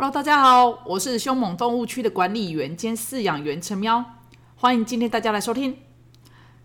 [0.00, 4.02] Hello，大家好，我是凶猛动物区的管理员兼饲养员陈喵，
[4.56, 5.76] 欢迎今天大家来收听。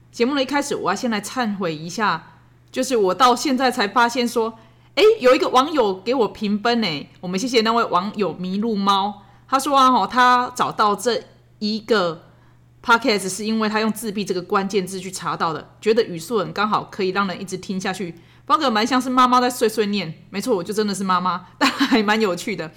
[0.10, 2.38] 节目的一开始，我要先来忏悔一下，
[2.71, 4.58] 就是我到现在才发现说，
[4.96, 11.21] 诶，有一个网友给我评分呢，我们谢谢那位网友麋鹿猫，他说啊，哦，他找到这
[11.59, 12.23] 一个
[12.81, 18.15] podcast 是因为他用自闭这个关键字去查到的，觉得语速很刚好，可以让人一直听下去，
[18.45, 22.71] 包括蛮像是妈妈在碎碎念，没错，我就真的是妈妈，但还蛮有趣的。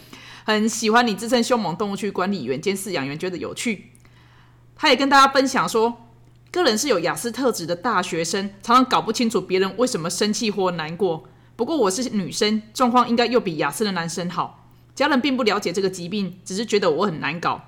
[0.49, 3.91] 很喜欢你自称凶猛动物区管理员兼饲养员，觉得有趣。
[4.75, 6.07] 他也跟大家分享说，
[6.51, 11.25] 个人是有雅思特质的大学生，常常搞不清楚别人为什么生气或难过。
[11.55, 14.67] 不过我是女生，状况应该又比雅思的男生好。
[14.95, 17.61] 家人并不了解这个疾病，只是觉得我很难搞。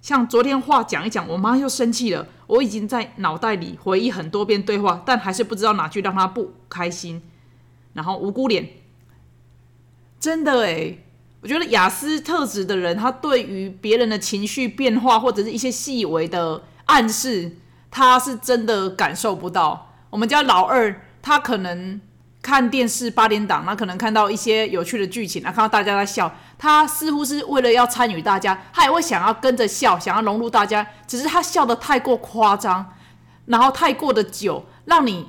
[0.00, 2.28] 像昨天话讲一讲，我妈又生气了。
[2.46, 7.20] 我已经在脑袋里回忆很多遍对话，但还是不知道哪句让她不开心。
[7.94, 8.68] 然后无辜脸，
[10.20, 11.04] 真的诶。
[11.40, 17.56] 我觉得雅思特质的人，他对于别人的情绪变化或者是一些细微的暗示，
[17.92, 19.92] 他是真的感受不到。
[20.10, 22.00] 我们家老二，他可能
[22.42, 32.94] 看电视八点档，那可能看到一些有趣的剧情，啊，看到大家在笑，他似乎是为了要参与大家，他也会想要跟着笑，想要融入大家，只是他笑得太过夸张，
[33.46, 35.28] 然后太过的久，让你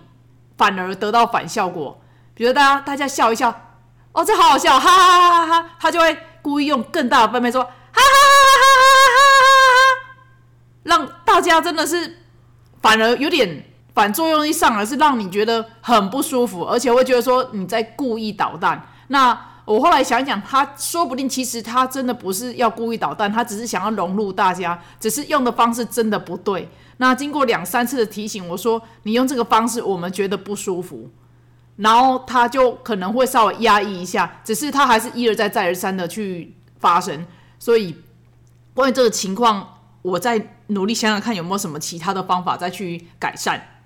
[0.57, 2.01] 反而得到反效果。
[2.33, 3.67] 比如大家大家笑一笑。
[4.11, 5.69] 哦，这好好笑，哈哈哈哈哈！
[5.79, 10.11] 他就会故意用更大的分贝说，哈哈哈哈哈哈哈哈，
[10.83, 12.17] 让大家真的是
[12.81, 18.83] 反而有点反作用一上来，是让你觉得很不舒服，而且会觉得说你在故意捣蛋。
[19.09, 26.67] 那我后来想想，他说不定其实他真的不是要故意捣蛋，他只是想要融入大家，只是用的方式真的不对。
[26.97, 31.07] 那经过两三次的提醒，我说你用这个方式，我们觉得不舒服。
[31.79, 37.25] 然后他就可能会稍微压抑一下，只是他还是一而再再而三的去发生。
[37.57, 37.95] 所以
[38.73, 43.79] 关于这个情况，我在努力想想看有没有什么其他的方法再去改善。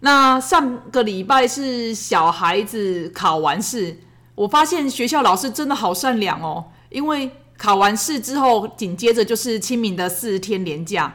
[0.00, 4.00] 那上个礼拜是小孩子考完试，
[4.34, 11.14] 我发现学校老师真的好善良哦，因为考完试之后紧接着就是清明的四天连假。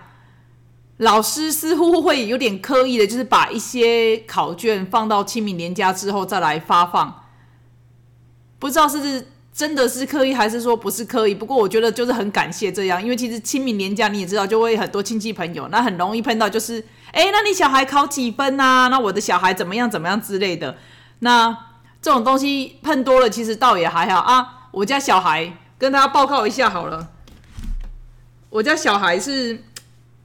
[1.02, 7.24] 老师似乎会有点刻意的，就是把一些考卷放到清明年假之后再来发放，
[8.60, 11.34] 不知道是真的是刻意还是说不是刻意。
[11.34, 16.80] 不过我觉得就是很感谢这样，因为其实清明年假你也知道，就会很多亲戚朋友，那很容易碰到就是，
[17.14, 18.88] 哎，那你小孩考几分啊？
[18.90, 20.78] 那我的小孩怎么样怎么样之类的。
[21.22, 21.50] 那
[22.00, 24.68] 这种东西碰多了，其实倒也还好啊。
[24.70, 27.10] 我家小孩跟大家报告一下好了，
[28.52, 29.64] 我家小孩是。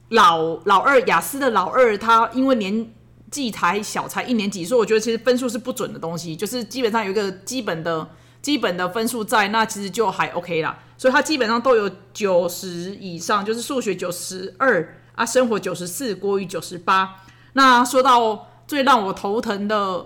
[0.09, 2.93] 老老二雅思的老二，他因为年
[3.29, 8.07] 纪才小，才一年级，所以我觉得其实分数是不准的东西，就是基本上有一个基本的
[8.41, 10.79] 基本的分数在，那其实就还 OK 啦。
[10.97, 17.15] 所以他基本上都有九十以上，就是数学九十二啊，生活九十四，国语九十八。
[17.53, 20.05] 那说到最让我头疼的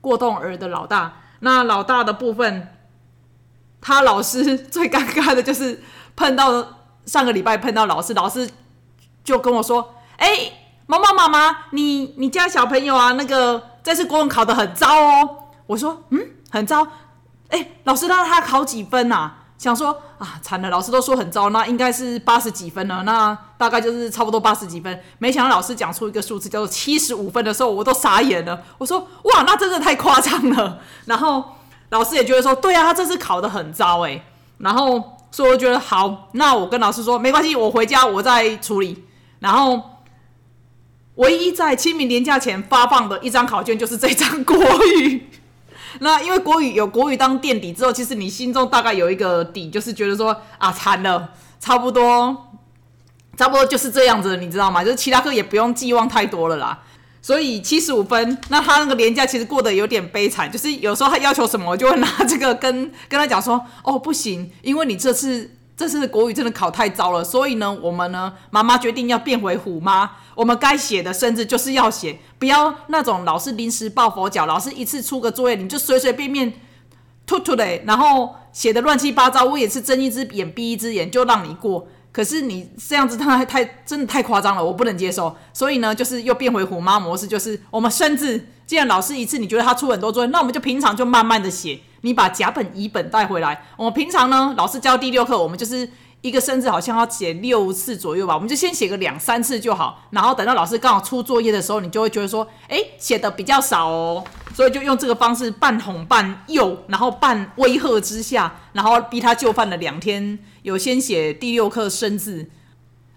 [0.00, 2.68] 过动儿的老大，那老大的部分，
[3.82, 5.82] 他老师 最尴尬的就是
[6.16, 8.48] 碰到上个礼拜碰到老师，老师。
[9.24, 10.52] 就跟我说：“哎，
[10.86, 15.28] 妈妈妈妈，你你家小朋友啊，那个这次国文考得很糟哦。”
[15.66, 16.86] 我说：“嗯，很糟。”
[17.50, 19.30] 哎，老师让他考几分呐？
[19.58, 25.00] 想说啊，惨了，老师都说很糟，那应该是八十几分了，那大概就是差不多八十几分。
[25.18, 28.60] 没想到老师讲出一个数字叫做七十五分的时候，我都傻眼了。
[28.78, 30.80] 我说：“哇，那真的太夸张了。
[31.06, 31.44] ”然后
[31.90, 34.24] 老师也觉得说：“对啊，他这次考得很糟。”哎，
[34.58, 39.04] 然后所以我觉得好，那我跟老师说没关系，我回家我再处理。
[39.42, 39.98] 然后，
[41.16, 45.28] 唯一在清明年假前发放的一张考卷就是这张国语。
[45.98, 52.52] 那因为国语有国语当垫底之后，其实你心中大概有一个底，就是觉得说啊，惨了，差不多，
[53.36, 54.84] 差不多就是这样子，你知道吗？
[54.84, 56.78] 就是其他科也不用寄望太多了啦。
[57.20, 65.50] 所以七十五分，那他那个年假其实过得有点悲惨，就是有时候他要求什么，我就会拿这个跟跟他讲说，哦，不行，因为你这次。
[65.82, 70.12] 这次国语真的考太糟了，所以呢，我们呢，妈妈决定要变回虎妈。
[70.36, 76.52] 我们该写的甚至就是要写，不要那种老是临时抱佛脚，老是一次出个作业你就随随便便
[77.26, 79.44] 吐吐的，然后写的乱七八糟。
[79.44, 85.34] 我也是睁一只眼闭一只眼就让你过，可是你这样子太太真的太夸张了，我不能接受。
[85.52, 91.80] 所以呢，就是又变回虎妈模式，就是我们甚至既然老师一次你觉得他出很多作业，那我们就平常就慢慢的写。
[92.02, 93.64] 你把甲本乙本带回来。
[93.76, 95.88] 我们平常呢，老师教第六课，我们就是
[96.20, 100.02] 一个生字好像要写六次左右吧，我们就先写个两三次就好。
[100.10, 104.24] 然后等到老师刚好出作业的时候，你就会觉得说，哎，写的比较少哦。
[104.54, 112.50] 所以就用这个方式半哄半诱，然后半威吓之下，然后逼他就范了两天，有先写第六课生字。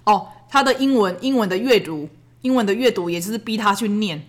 [0.06, 2.10] 哦，他的英文英文的阅读，
[2.42, 4.28] 英文的阅读也就是逼他去念。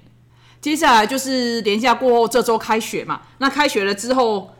[0.60, 3.20] 接下来就是连假过后，这周开学嘛。
[3.38, 4.54] 那开学了之后，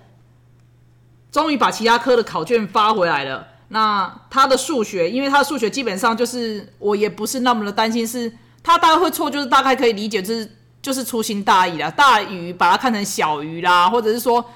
[1.32, 3.48] 终于把其他科的考卷发回来了。
[3.68, 8.32] 那他的数学，因为他的数学基本上就是我也不是那么的担心，是
[8.62, 10.55] 他大概会错，就是大概可以理解，就是
[10.86, 14.48] 就是粗心大意啦，大于把它看成小于啦，或者是说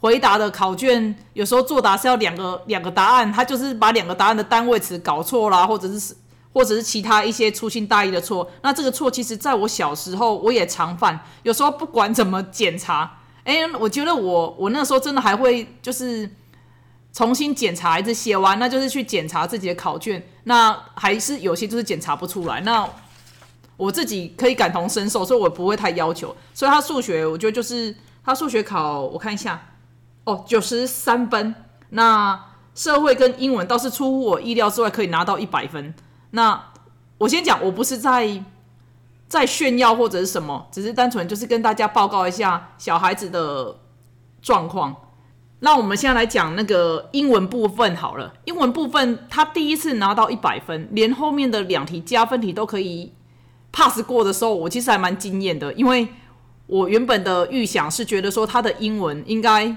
[0.00, 6.16] 回答的考卷有时候作答是要两个两个答案，他就是把两个答案的单位词搞错啦，或者是
[6.52, 8.50] 或者是其他一些粗心大意的错。
[8.62, 16.28] 那这个错其实在我小时候我也常犯，有时候不管怎么检查，哎，我觉得我我那时候真的还会就是。
[17.12, 20.24] 重新检查一次写完，那就是去检查自己的考卷。
[20.44, 22.60] 那还是有些就是检查不出来。
[22.60, 22.88] 那
[23.80, 26.36] 我自己可以感同身受，所以我不会太要求。
[26.52, 29.58] 所以他数学，我觉得就是他数学考，我看一下，
[30.24, 31.54] 哦，九十三分。
[31.88, 32.38] 那
[32.74, 35.94] 社会跟英文倒是出乎我意料之外，可以拿到一百分。
[36.32, 36.62] 那
[37.16, 38.44] 我先讲，我不是在
[39.26, 43.76] 在炫耀或者是什么，只是单纯就是跟大家报告一下小孩子的
[44.42, 44.94] 状况。
[45.60, 48.32] 那我们现在来讲那个英文部分好了。
[48.44, 53.12] 英文部分，他第一次拿到一百分，连后面的两题加分题都可以
[53.72, 55.72] pass 过的时候，我其实还蛮惊艳的。
[55.74, 56.06] 因为
[56.66, 59.76] 我原本的预想是觉得说他的英文应该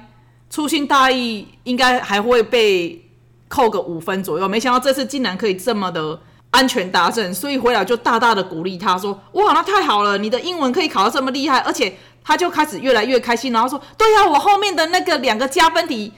[0.49, 3.09] 粗心大意，应该还会被
[3.47, 4.47] 扣个五分左右。
[4.47, 6.19] 没想到这次竟然可以这么的
[6.51, 11.93] 安全达阵，所以回来就大大的鼓励他说：“哇，那太好了，你的英文可以考到这么厉害，而且。”
[12.25, 16.09] 他就开始越来越开心，然后说：“对呀，我后面的那个两个加分题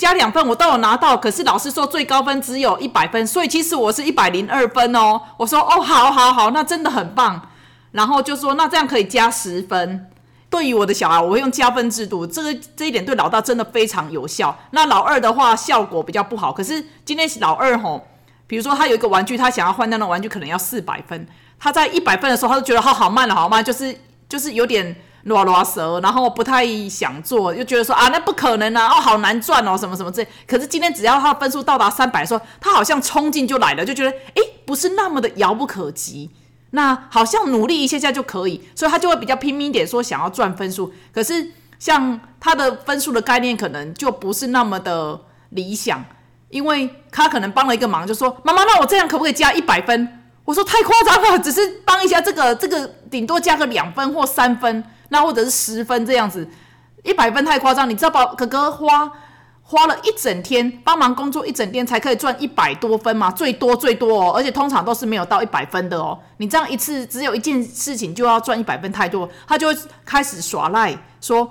[0.00, 7.48] 加两分我都有拿到，可是老师说最高分只有一百分，所以其实我是一百零二分哦。”我说：“哦，好，好，好，那真的很棒。”
[7.92, 10.06] 然后就说：“那这样可以加十分。”
[10.48, 14.58] 对于我的小孩，我会用加分制度，这个这一点对老大真的非常有效。
[14.70, 18.02] 那老二的话效果比较不好，可是今天老二吼，
[18.46, 23.94] 比如说他有一个玩具，他想要换那种玩具，可能要四百分，他在一百分的时候，他就觉得好好慢了，好慢，就是
[24.30, 24.96] 就是有点。
[25.24, 30.28] 啰啰嗦，然后不太想做，又觉得说啊，那不可能啊，哦，好难赚哦，什么什么之类。
[30.46, 36.30] 可是今天只要他的分数到达三百，说他好像冲劲就来了，就觉得哎，不是那么的遥不可及，
[36.70, 40.92] 那好像努力一下下就可以，所以他就会比较拼命一点，说想要赚分数。
[41.12, 45.20] 可是像他的分数的概念，可能就不是那么的
[45.50, 46.02] 理想，
[46.48, 50.16] 因为他可能帮了一个忙，就说妈妈，那我这样可不可以加一百分？
[50.46, 54.82] 我说太夸张了，只是帮一下这个，这个顶多加个两分或三分。
[55.10, 56.48] 那或者是十分这样子，
[57.04, 57.88] 一百分太夸张。
[57.88, 59.12] 你知道宝哥哥花
[59.62, 63.30] 花了一整天帮忙工作一整天才可以赚一百多分吗？
[63.30, 66.18] 最多最多哦，而且通常都是没有到一百分的哦。
[66.38, 71.48] 你这样一次只有一件事情就要赚一百分，太多，他就会开始耍赖，说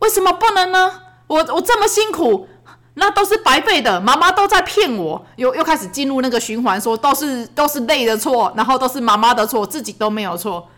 [0.00, 1.00] 为什么不能呢？
[1.28, 2.46] 我我这么辛苦，
[2.94, 10.68] 那都是白费的，妈妈都在骗我，又又开始进入那个循环，说都是都是累的错，然后都是妈妈的错，自己都没有错，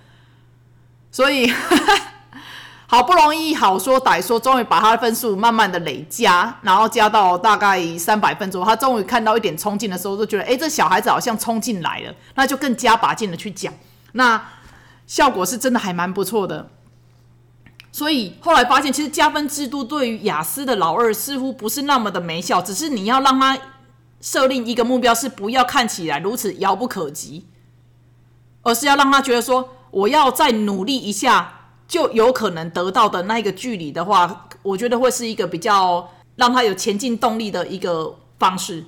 [1.11, 1.53] 所以。
[2.95, 8.65] 好不容易好说歹说，终于把他的分数慢慢的累加，然后加到大概三百分左右。
[8.65, 13.75] 他终于看到一点冲劲的时候，就觉得，哎，这小孩子好像冲进来了，那就更加把劲的去讲，
[14.13, 14.41] 那
[15.09, 16.71] 效果是真的还蛮不错的。
[17.91, 23.59] 所以后来发现，其实加分制度对于雅思的老二似乎不是那么的没效，只是你要让他
[24.21, 27.49] 设定一个目标，是不要看起来如此遥不可及，
[28.63, 31.63] 而是要让他觉得说，我要再努力一下。
[31.87, 38.85] 就有可能得到的那一个距离的话，我觉得会是一个比较让他有前进动力的一个方式。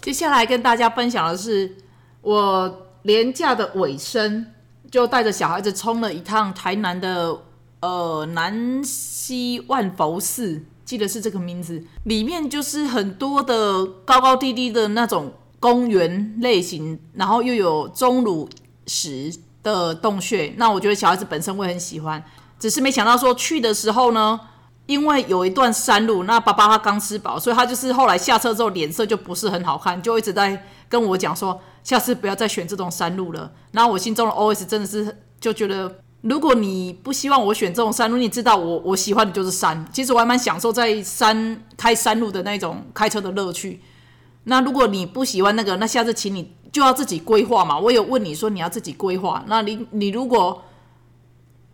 [0.00, 1.76] 接下来跟大家分享的是，
[2.22, 4.46] 我廉假的尾声，
[4.90, 7.36] 就带着小孩子冲了一趟台南的
[7.80, 11.82] 呃南溪万佛寺，记得是这个名字。
[12.04, 18.48] 里面就是很多的高高低低的那种公园类型，然后又有钟乳
[18.86, 19.34] 石。
[19.72, 22.22] 的洞穴，那我觉得小孩子本身会很喜欢，
[22.58, 24.40] 只是没想到说去的时候呢，
[24.86, 33.52] 因为有一段山路，那爸爸他刚吃饱，所以他就是后来下车之后脸色就不是很好看，就一直在跟我讲说，下次不要再选这种山路了。
[33.72, 43.82] 然后我心中的 OS 真的是就觉得，如果你不希望我选这种山路，你知道我我喜欢的就是山，其实我还蛮享受在山开山路的那种开车的乐趣。
[44.44, 46.54] 那如果你不喜欢那个，那下次请你。
[46.78, 47.76] 就要自己规划嘛。
[47.76, 50.62] 我有问你说你要自己规划，那你你如果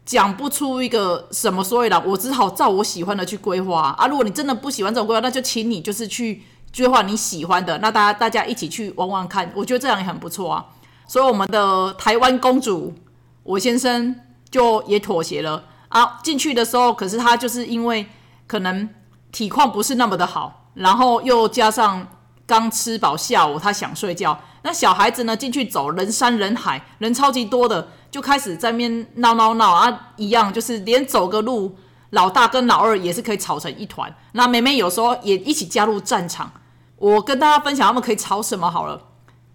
[0.07, 4.07] 讲不出一个什么所以然，我只好照我喜欢的去规划啊。
[4.07, 6.43] 如果你真的不喜欢这种规划，那就请你就是去
[6.75, 7.77] 规划你喜欢的。
[7.79, 10.65] 那大家大家一起去玩玩看，我觉得这样也很不错啊。
[11.07, 12.95] 所以我们的台湾公主
[13.43, 14.17] 我先生
[14.51, 18.07] 就也妥协了啊，进去的时候，可是他就是因为
[18.47, 18.89] 可能
[19.31, 22.07] 体况不是那么的好，然后又加上
[22.47, 24.39] 刚吃饱下午，他想睡觉。
[24.65, 31.77] 那小孩子呢进去走，人山人海，人超级多的，就开始在面闹闹闹啊，一样就是连走个路，
[32.11, 34.15] 老大跟老二也是可以吵成一团。
[34.33, 36.51] 那妹妹有时候也一起加入战场。
[36.97, 39.03] 我跟大家分享他们可以吵什么好了，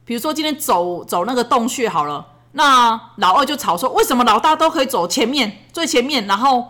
[0.05, 2.27] 比如说今天走走那个洞穴好了。
[2.51, 6.67] 那老二就吵说：“为什么老大都可以走前面最前面？”然后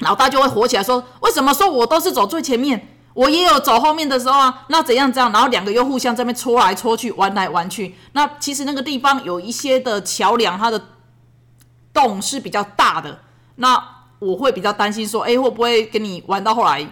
[0.00, 2.95] 老大就会火起来说：“为什么说我都是走最前面？
[3.16, 4.64] 我也有走后面的时候啊？
[4.68, 7.94] 那怎样这样？”然后两个又互相这边戳来戳去，玩来玩去。
[8.12, 10.80] 那其实那个地方有一些的桥梁，它的
[11.92, 13.20] 洞是比较大的。
[13.56, 13.82] 那
[14.18, 16.86] 我会比较担心说：“哎，会不会跟你玩到后来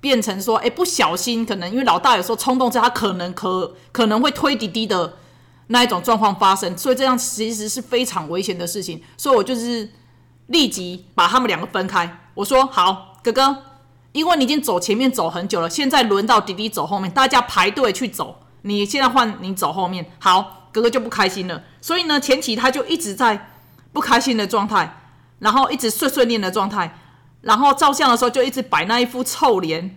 [0.00, 5.14] 变成说，哎，不小心可能因为老大有时候冲动之下，他可能可可能会推滴滴的。”
[5.68, 9.02] 那一种状况发生，所以这样其实是非常危险的事情。
[9.16, 9.90] 所以我就是
[10.48, 12.18] 立即把他们两个分开。
[12.34, 13.56] 我说：“好，哥哥，
[14.14, 18.40] 因为你已经走前面走很久了，现在轮到弟弟走后面，大家排队去走。
[18.62, 21.64] 你现在换你走后面，好，哥哥就不开心了。
[21.80, 23.50] 所以呢，前期他就一直在
[23.92, 25.00] 不开心的状态，
[25.40, 26.96] 然后一直碎碎念的状态，
[27.40, 29.96] 然后照相的时候就一直摆那一副臭脸，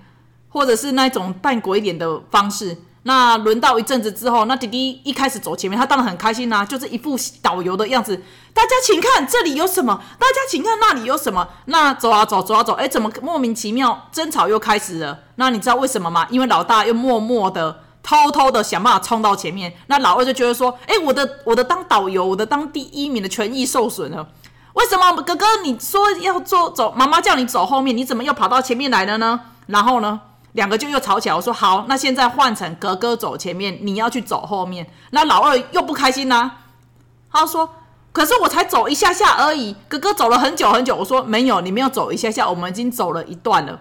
[0.50, 8.22] 或者是那种扮鬼脸的方式。”那轮到一阵子之后，那弟弟一开始走前面，他当然很开心呐，就是一副导游的样子。
[8.54, 11.48] 大家请看这里有什么，大家请看那里有什么。
[11.68, 15.20] 那走啊走，走啊走，哎，怎么莫名其妙争吵又开始了？
[15.36, 16.28] 那你知道为什么吗？
[16.30, 19.74] 因为老大又默默的、偷偷的想办法冲到前面。
[19.88, 24.28] 那老二就觉得说，哎，我的我的当导游，我的当第一名的权益受损了。
[24.74, 29.40] 为什么哥哥你说要做走，妈妈叫你走后面，你怎么又跑到前面来了呢？
[29.68, 30.20] 然后呢？
[30.58, 34.88] 两个就又吵起来，我说好，那现在换成哥哥走前面，你要去走后面。
[35.12, 36.62] 那老二又不开心啦，
[37.32, 37.76] 他说
[38.12, 43.80] ：“可是我才走一下下而已，哥哥走了很久很久。”我说：“没有，你没有走一下下，我们已经走了一段了。”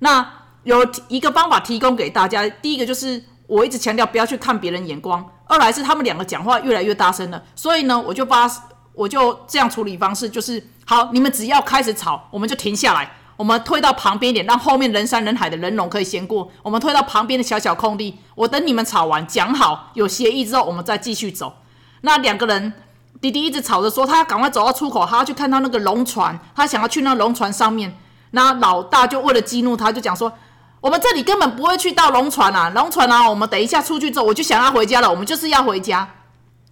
[0.00, 0.28] 那
[0.64, 8.50] 有一个方法提供给大家，第一个就是我一直强调不要去看别人眼光，二来是他们两个讲话越来越大声了，所以呢，我就发
[8.94, 13.12] 我就这样处理方式，就是好，你们只要开始吵，我们就停下来。
[13.36, 16.50] 我们退到旁边一点，让后面人山人海的人龙可以先过。
[16.62, 21.54] 我们退到旁边的小小空地，我等你们吵完讲好有协议之后，我们再继续走。
[22.00, 22.72] 那两个人，
[23.20, 27.96] 弟弟一直吵着说他要赶快走到出口，他要去看到那个龙船，他想要去那龙船上面。
[28.30, 30.32] 那老大就为了激怒他，就讲说：
[30.80, 35.10] 我们这里根本不会去到龙船啊，龙船啊，我们等一下出去之后，我就想要回家了。
[35.10, 36.08] 我们就是要回家，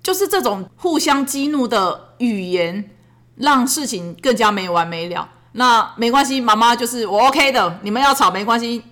[0.02, 2.90] 就是这种互相激怒的语言，
[3.36, 5.28] 让事情更加没完没了。
[5.56, 7.78] 那没关系，妈妈就是我 OK 的。
[7.82, 8.82] 你们要吵没关系，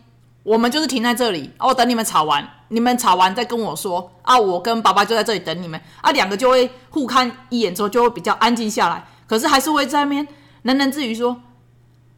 [0.44, 4.38] 我们就是停在这里，我等你们吵完，你们吵完再跟我说啊。
[4.38, 9.04] 我跟爸爸就在这里等你们啊，两个就会互看一眼之后就会比较安静下来。
[9.26, 10.26] 可是还是会在那边
[10.64, 11.36] 喃喃自语说，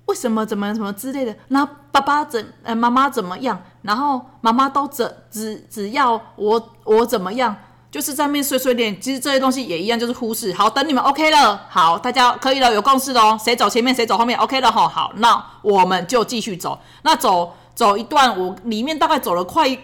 [0.06, 1.34] 为什么怎么怎么之类的。
[1.48, 3.62] 那爸爸怎呃妈妈怎么样？
[3.80, 7.56] 然后妈妈都只只只要我我怎么样？
[7.94, 10.52] 就是在面碎碎念，其实这些东西也一样，就是忽视。
[10.52, 13.38] 好，等你们 OK 了，好，大家可以了，有共识的哦。
[13.40, 14.88] 谁走前面，谁走后面，OK 了哈。
[14.88, 16.80] 好，那我们就继续走。
[17.02, 19.78] 那走走一段，我里面大概走了快，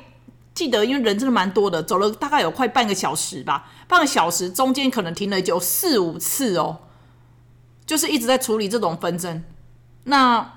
[0.52, 3.70] 记得因为人真的蛮多的，走了大概有快半个小时吧。
[3.86, 6.78] 半个小时中间可能停了有四五次哦，
[7.86, 9.44] 就是一直在处理这种纷争。
[10.02, 10.54] 那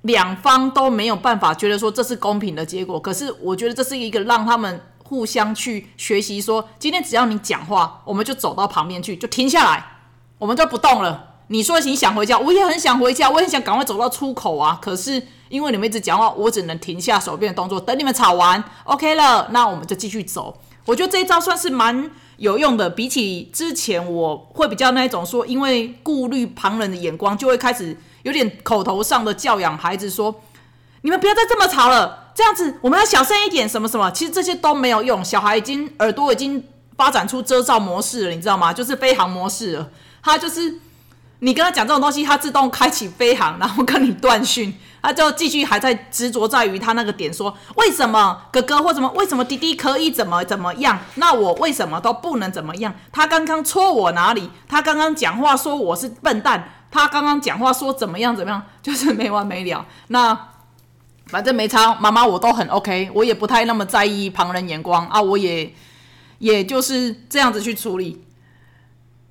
[0.00, 4.80] 两方都没有办法觉得说这是公平的结果，可是我觉得这是一个让他们。
[5.08, 9.82] 互相去学习，说今天只要你讲话，我们就走到旁边去，就停下来，
[10.36, 11.36] 我们就不动了。
[11.46, 14.78] 你说你想回家，我也很想回家，我很想赶快走到出口啊。
[14.82, 20.58] 可是因为你们一直讲话，我只能停下手边的动作，等你们吵完，OK 了，那我们就继续走。
[20.84, 30.42] 我觉得这一招算是蛮有用的，比起之前我会比较那一种说，因为顾虑旁人的眼光，就会开始有点口头上的教养孩子说。
[31.02, 35.24] 你们不要再这么吵了，这样子我们要小声一点，什么什么，其实这些都没有用。
[35.24, 36.64] 小孩已经耳朵已经
[36.96, 38.72] 发展出遮罩模式了，你知道吗？
[38.72, 39.90] 就是飞行模式了。
[40.22, 40.78] 他就是
[41.40, 52.94] 你跟他讲这种东西，他自动开启飞行，然后跟你断讯，他就继续还在执着在于他那个点，说为什么哥哥或什么，为什么弟弟可以怎么怎么样，那我为什么都不能怎么样？
[53.10, 54.48] 他刚刚戳我哪里？
[54.68, 59.84] 他刚刚讲话说我是笨蛋，他刚刚讲话说怎么样怎么样，就是没完没了。
[60.06, 60.38] 那。
[61.28, 65.72] 反正没差，妈妈我都很 OK，我也不太那么在意旁人眼光啊，我也
[66.38, 68.24] 也就是这样子去处理。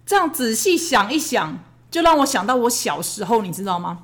[0.06, 4.00] 这样仔细想一想，就让我想到我小时候，你知道吗？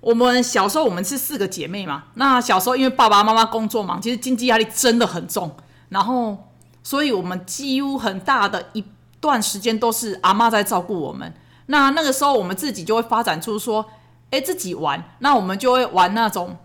[0.00, 5.54] 我们小时候我们是四个姐妹嘛，那小时候因为爸爸妈妈工作忙，其实经济压力真的很重，
[5.90, 6.48] 然后
[6.82, 8.84] 所以我们几乎很大的一
[9.20, 11.32] 段时间都是阿妈在照顾我们。
[11.66, 13.84] 那那个时候我们自己就会发展出说。
[14.30, 16.56] 哎自己玩，那我们就会玩那种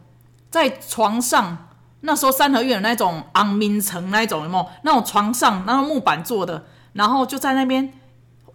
[0.50, 1.65] 在床上。
[2.01, 4.65] 那时候三合院的那种昂明城那种有没有？
[4.84, 6.63] 那种床上那种木板做的，
[6.94, 7.91] 然后就在那边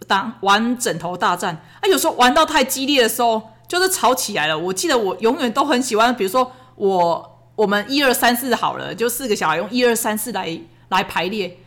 [0.09, 1.63] 打玩枕头大战。
[1.83, 4.59] 啊，有时候玩到太激烈的时候，就是吵起来了。
[4.59, 10.59] 我记得我永远都很喜欢，比如说我我们一二三四好了，就四个小孩用一二三四来
[10.89, 11.59] 来排列，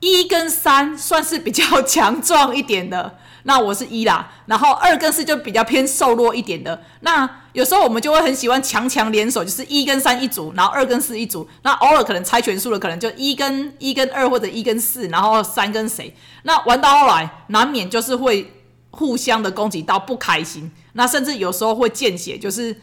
[0.00, 3.18] 一跟三算是比较强壮一点的。
[3.44, 6.82] 那我是一啦， 然后二跟四就比较偏瘦弱一点的。
[7.00, 11.48] 那有时候我们就会很喜欢强强联手，就是一跟三一组，然后二跟四一组。
[11.62, 16.14] 那偶尔可能猜拳输了，可能就一跟一跟二或者一跟四，然后三跟谁？
[16.42, 18.52] 那玩到后来难免就是会
[18.90, 22.78] 互相的攻击到不开心，那甚至有时候会见血，就是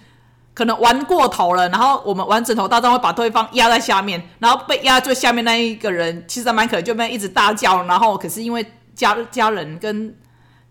[0.57, 10.17] 可能玩过头了，然后我们玩枕头大战会把对方压在下面，然后被压最下面那一个人其实蛮可能就被一直大叫，然后可是因为家家人跟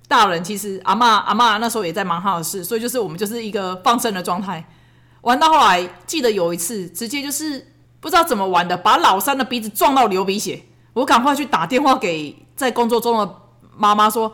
[0.08, 4.64] 大人其实阿妈阿妈那时候也在忙他的事，所以就是我们就是一个放生的状态。
[5.20, 10.64] 玩到后来，记得有一次直接就是不知道怎么玩的，把老三的鼻子撞到流鼻血。
[10.94, 13.36] 我赶快去打电话给在工作中的
[13.76, 14.32] 妈妈说：“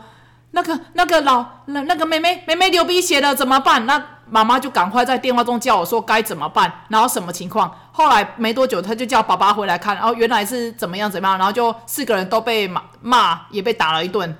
[0.49, 7.73] 那个那个老那那个妹妹妹妹流鼻血了，怎么办？”那妈妈就赶快在电话中叫我说该怎么办，然后什么情况。
[7.91, 14.35] 后来没多久，他就叫爸爸回来看，然后原来是怎么样怎么样，然后就四个人都被骂骂，也被打了一顿。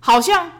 [0.00, 0.50] 好像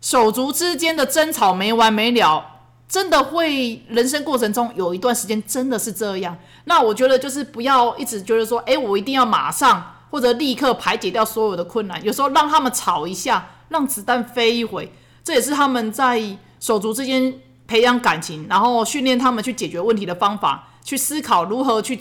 [0.00, 2.44] 手足之间的争吵没完没了，
[2.88, 6.36] 真的会人生过程中有一段时间真的是这样。
[6.64, 12.02] 那我觉得就是不要一直觉得说，哎，我一定要马上或者立刻排解掉所有的困难。
[12.04, 14.92] 有时候让他们吵一下，让子弹飞一回，
[15.22, 16.20] 这也是他们在
[16.60, 17.34] 手足之间
[17.66, 21.98] 培养感情，然后训练他们去解决问题的方法，去思考如何去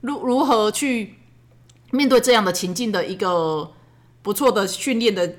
[0.00, 1.14] 如如何去
[1.90, 3.72] 面对这样的情境的一个
[4.22, 5.36] 不错的训练的。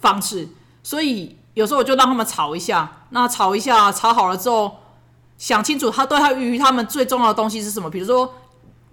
[0.00, 0.46] 方式，
[0.80, 4.76] 所以有时候我就让他们吵一下，那吵一下，吵好了之后，
[5.36, 7.90] 想清楚他对他于他们最重要的东西是什么。
[7.90, 8.32] 比如说，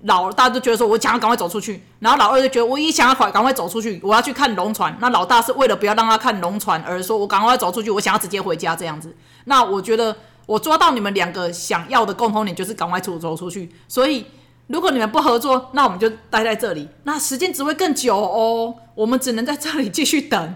[0.05, 4.95] 老大就觉得说我想要赶快走出去，然后老二就觉得我也想要快赶快走出去，我要去看龙船。
[5.01, 9.15] 那老大是为了不要让他看龙船，而说我赶快走出去，我想要直接回家这样子。
[9.45, 10.15] 那我觉得
[10.45, 13.71] 我抓到你们两个想要的共同点，就是赶快出走出去。
[13.87, 14.25] 所以
[14.67, 18.75] 如果你们不合作，那我们就待在这里，那时间只会更久哦。
[18.93, 20.55] 我们只能在这里继续等。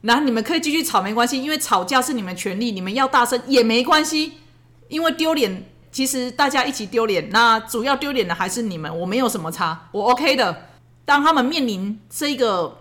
[0.00, 4.34] 那你们可以继续吵没关系，因为吵架是你们权利，你们要大声也没关系，
[4.88, 10.68] 因为丢脸其实大家一起丢脸，那主要丢脸的还是你们，我没有什么差，我 OK 的。
[11.04, 12.78] 当他们面临这个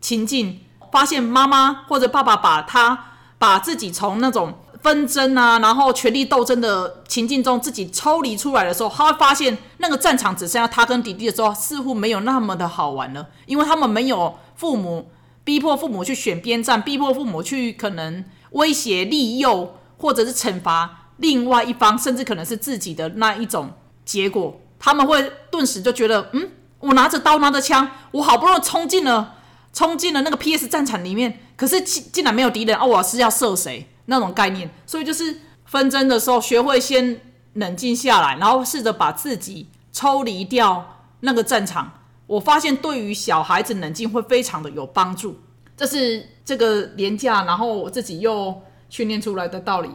[0.00, 3.06] 情境，发现妈妈或者爸爸把他
[3.38, 15.10] 把自己从那种纷争啊，然后权力斗争的情境中自己抽离出来的时候，他会发现那个战场只剩下他跟弟弟的时候，似乎没有那么的好玩了，因为他们没有父母。
[15.44, 23.70] 逼迫父母去选边站，逼迫父母去可能威胁、利诱，或者是惩罚另外一方，甚至可能是自己的那一种
[24.04, 26.50] 结果，他们会顿时就觉得，嗯，
[26.80, 29.36] 我拿着刀拿着枪，我好不容易冲进了
[29.72, 32.86] 冲进了那个 P.S 战场里面，可是竟竟然没有敌人哦！
[32.86, 34.70] 我是要射谁那种概念？
[34.86, 37.20] 所以就是纷争的时候，学会先
[37.54, 41.92] 冷静下来，然后试着把自己抽离掉那个战场。
[42.26, 45.38] 我发现对于小孩子冷静会非常的有帮助，
[45.76, 49.90] 这是这个廉价，然后我自己又训练出来的道理。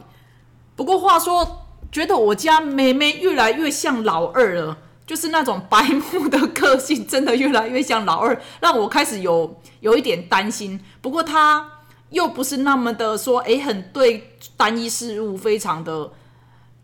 [0.75, 10.79] 不过话说，觉得我家妹妹越来越像老二了，就是那种白目的个性，真的越来越像老二，让我开始有有一点担心。
[11.01, 11.69] 不过她
[12.09, 16.11] 又不是那么的说，诶，很对单一事物非常的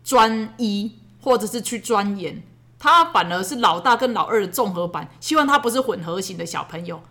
[0.04, 2.42] 专一，或者是去钻研。
[2.82, 7.02] 他反而是老大跟老二的综合版，希望他不是混合型的小朋友。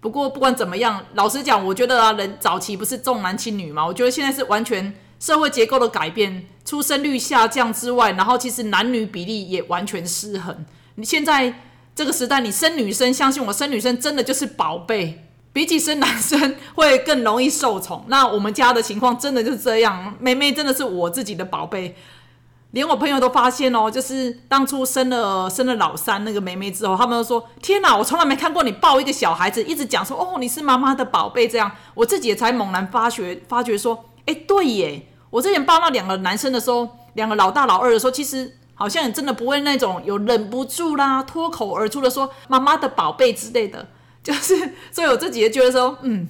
[0.00, 3.84] 不过不管怎么样，老实讲，我觉得啊，人早期不是重男轻女嘛？
[3.84, 10.66] 我觉得现在是完全社会结构的改变，出生率下降之外，然后其实男女比例也完全失衡。
[10.96, 11.60] 你现在
[11.94, 18.04] 这个时代，你生女生，相信我，生女生真的就是宝贝，比起生男生会更容易受宠。
[18.08, 21.96] 那我们家的情况真的就是这样，妹妹真的是我自己的宝贝。
[22.72, 43.88] 连我朋友都发现哦，就是当初生了生了老三那个妹妹之后，他们都说：“天哪，我从来没看过你抱一个小孩子，一直讲说哦，你是妈妈的宝贝。”这样，我自己也才猛然发觉，发觉说：“哎，对耶，我之前抱那两个男生的时候，两个老大老二的时候，其实好像真的不会那种有忍不住啦，脱口而出的说妈妈的宝贝之类的。
[44.22, 46.28] 就是，所以我自己也觉得说，嗯，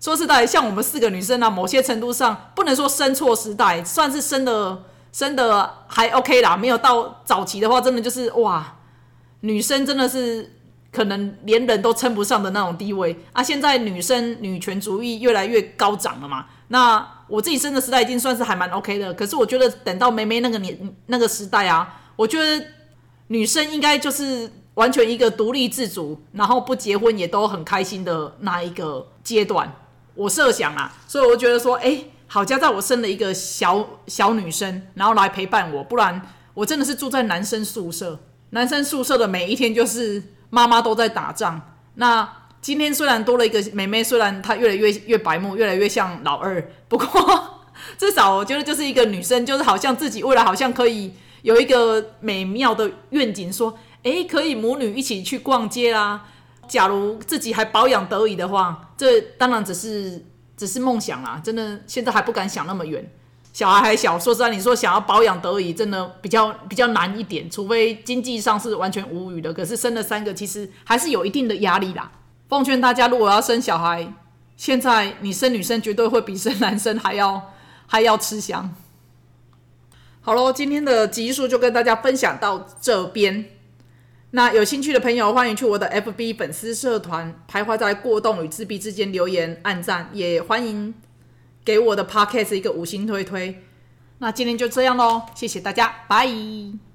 [0.00, 8.76] 说实在，像我们四个女生啊，某些程度上不能说生错时代，算是生的。”生的还 OK 啦，没有到早期的话，真的就是哇，
[9.40, 10.52] 女生真的是
[10.92, 13.42] 可能连人都称不上的那种地位啊。
[13.42, 19.14] 现在女生女权主义越来越高涨了嘛，那我自己生的时代已经算是还蛮 OK 的。
[19.14, 22.64] 可是我觉得等到梅梅那个年那个时代啊，我觉得
[23.28, 29.72] 女生应该就是完全一个独立自主，然后不结婚也都很开心的那一个阶段。
[30.14, 36.20] 我设想啊，所以我觉得说，哎，好家在我生了一个小小女生，然后来陪伴我，不然
[36.54, 38.18] 我真的是住在男生宿舍。
[38.50, 41.60] 男生宿舍的每一天就是妈妈都在打仗。
[41.94, 42.26] 那
[42.60, 47.60] 今天虽然多了一个妹妹，虽然她越来越越白目，越来越像老二，不过
[47.96, 56.26] 至少我觉得就是一个女生，就是好像自己未来好像可以有一个美妙的愿景，说，哎，可以母女一起去逛街啦。
[56.66, 63.10] 假如自己还保养得宜的话，这当然只是只是梦想啦，真的现在还不敢想那么远。
[63.54, 69.52] 小孩还小，说实在，你说想要保养得宜，真的比较比较难一点，除非经济上是完全无语的。
[69.52, 72.12] 可是生了三个，其实还是有一定的压力啦。
[72.48, 74.12] 奉劝大家，如果要生小孩，
[74.56, 77.52] 现在你生女生绝对会比生男生还要
[77.86, 78.74] 还要吃香。
[80.20, 83.46] 好喽，今天的集数就跟大家分享到这边。
[84.32, 90.94] 那有兴趣的朋友，欢迎去我的 FB 粉丝社团，徘徊在过动与自闭之间留言、按赞，也欢迎
[91.64, 93.62] 给我的 Podcast 一个五星推推。
[94.18, 96.87] 那今天就这样喽，谢谢大家，拜。